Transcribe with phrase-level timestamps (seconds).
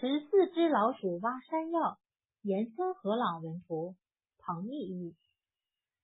[0.00, 1.98] 十四只老鼠挖山药，
[2.42, 3.96] 严森和朗文图，
[4.38, 5.16] 彭丽译。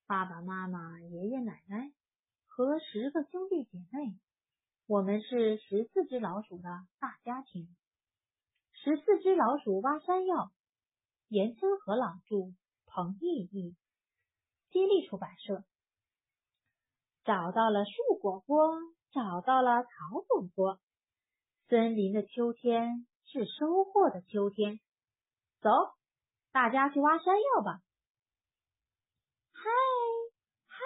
[0.09, 1.93] 爸爸妈妈、爷爷奶奶
[2.49, 4.19] 和十个兄弟姐妹，
[4.89, 6.69] 我们是十四只老鼠的
[6.99, 7.69] 大家庭。
[8.73, 10.51] 十四只老鼠挖山药，
[11.29, 12.53] 严森和朗著，
[12.87, 13.77] 彭丽译。
[14.73, 15.63] 接力出版社。
[17.23, 18.75] 找到了树果果，
[19.13, 19.89] 找到了草
[20.27, 20.81] 果果。
[21.69, 24.79] 森林的秋天是收获的秋天。
[25.61, 25.69] 走，
[26.53, 27.81] 大家去挖山药吧。
[29.51, 29.61] 嗨
[30.69, 30.79] 嗨，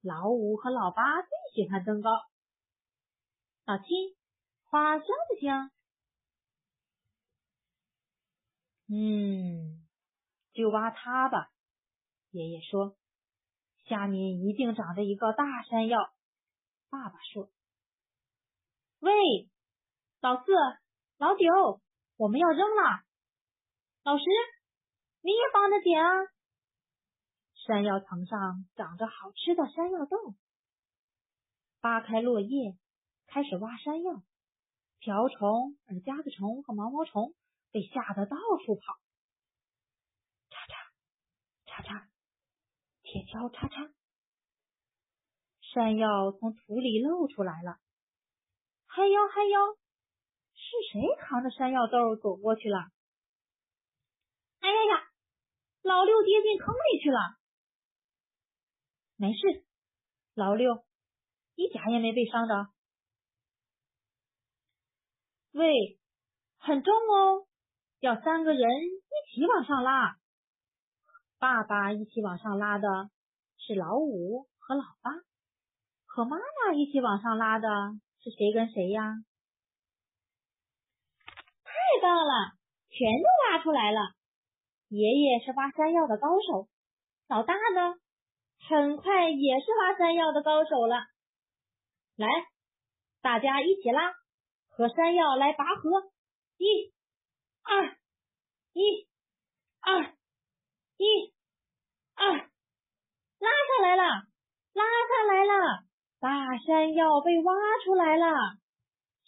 [0.00, 2.10] 老五和老八最喜欢登高。
[3.64, 3.84] 老七，
[4.64, 5.70] 花香不香？
[8.88, 9.86] 嗯，
[10.52, 11.52] 就挖它吧。
[12.30, 12.96] 爷爷说。
[13.84, 16.12] 下面一定长着一个大山药。
[16.88, 17.50] 爸爸说
[18.98, 19.12] ：“喂，
[20.20, 20.52] 老四、
[21.16, 21.80] 老九，
[22.16, 23.04] 我们要扔了。
[24.02, 24.24] 老十，
[25.20, 26.10] 你也帮着捡啊！
[27.54, 30.34] 山药藤上长着好吃的山药豆。
[31.80, 32.76] 扒开落叶，
[33.26, 34.22] 开始挖山药。
[34.98, 37.34] 瓢虫、耳夹子虫和毛毛虫
[37.70, 38.98] 被吓得到处跑。
[40.50, 40.74] 叉叉
[41.66, 42.08] 叉叉。”
[43.02, 43.94] 铁锹叉叉，
[45.60, 47.78] 山药从土里露出来了。
[48.86, 49.78] 嗨哟嗨哟，
[50.74, 52.78] 是谁扛着山药豆走过去了？
[54.58, 55.08] 哎呀呀，
[55.82, 57.18] 老六跌进坑里去了。
[59.16, 59.64] 没事，
[60.34, 60.84] 老六
[61.54, 62.68] 一点也没被伤着。
[65.52, 66.00] 喂，
[66.58, 67.46] 很重哦，
[68.00, 70.18] 要三个人一起往上拉。
[71.38, 72.88] 爸爸一起往上拉的
[73.58, 75.12] 是老五和老八，
[76.06, 77.68] 和妈妈一起往上拉的
[78.18, 79.14] 是谁跟谁呀？
[82.04, 82.52] 到了，
[82.90, 84.00] 全都挖出来了。
[84.88, 86.68] 爷爷是挖山药的高手，
[87.28, 87.94] 老大呢，
[88.68, 91.06] 很快也是挖山药的高手了。
[92.16, 92.28] 来，
[93.22, 94.12] 大家一起拉，
[94.68, 96.12] 和山药来拔河，
[96.58, 96.92] 一、
[97.62, 97.96] 二、
[98.74, 99.08] 一、
[99.80, 100.14] 二、
[100.98, 101.34] 一。
[102.16, 104.04] 二，拉上来了，
[104.72, 105.84] 拉上来了，
[106.20, 107.54] 大山药被挖
[107.84, 108.26] 出来了，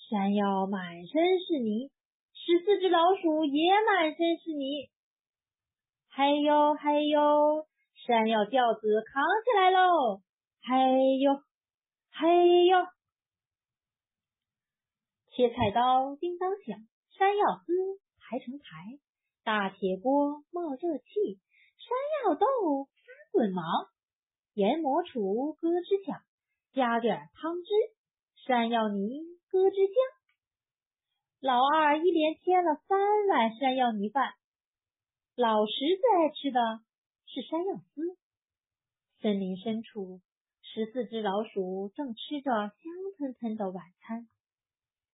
[0.08, 1.90] 山药满身是泥，
[2.46, 4.88] 十四只老鼠也满身是泥。
[6.14, 7.66] 嘿呦嘿呦，
[8.06, 10.22] 山药轿子扛起来喽！
[10.62, 11.42] 嘿呦
[12.12, 12.78] 嘿呦，
[15.32, 16.78] 切菜刀叮当响，
[17.18, 17.72] 山药丝
[18.20, 18.96] 排成排，
[19.42, 21.40] 大铁锅冒热气。
[21.78, 21.98] 山
[22.30, 22.46] 药豆
[22.84, 23.64] 翻滚忙，
[24.54, 26.22] 研磨杵咯吱响，
[26.72, 27.68] 加点汤汁，
[28.46, 30.25] 山药泥咯吱香。
[31.40, 32.98] 老二一连添了三
[33.28, 34.32] 碗山药泥饭，
[35.34, 36.60] 老十最爱吃的
[37.26, 38.16] 是山药丝。
[39.20, 40.22] 森林深处，
[40.62, 42.72] 十四只老鼠正吃着香
[43.18, 44.26] 喷喷的晚餐。